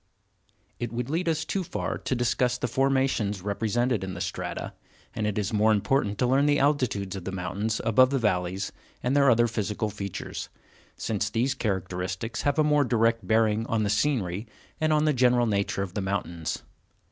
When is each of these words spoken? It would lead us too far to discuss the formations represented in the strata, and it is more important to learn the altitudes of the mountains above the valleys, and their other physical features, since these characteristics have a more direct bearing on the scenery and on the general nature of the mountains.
It 0.79 0.91
would 0.91 1.11
lead 1.11 1.29
us 1.29 1.45
too 1.45 1.63
far 1.63 1.95
to 1.99 2.15
discuss 2.15 2.57
the 2.57 2.67
formations 2.67 3.43
represented 3.43 4.03
in 4.03 4.15
the 4.15 4.19
strata, 4.19 4.73
and 5.13 5.27
it 5.27 5.37
is 5.37 5.53
more 5.53 5.71
important 5.71 6.17
to 6.17 6.25
learn 6.25 6.47
the 6.47 6.57
altitudes 6.57 7.15
of 7.15 7.23
the 7.23 7.31
mountains 7.31 7.79
above 7.85 8.09
the 8.09 8.17
valleys, 8.17 8.71
and 9.03 9.15
their 9.15 9.29
other 9.29 9.45
physical 9.45 9.91
features, 9.91 10.49
since 10.97 11.29
these 11.29 11.53
characteristics 11.53 12.41
have 12.41 12.57
a 12.57 12.63
more 12.63 12.83
direct 12.83 13.27
bearing 13.27 13.63
on 13.67 13.83
the 13.83 13.91
scenery 13.91 14.47
and 14.79 14.91
on 14.91 15.05
the 15.05 15.13
general 15.13 15.45
nature 15.45 15.83
of 15.83 15.93
the 15.93 16.01
mountains. 16.01 16.63